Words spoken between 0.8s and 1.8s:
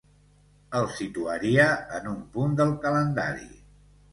situaria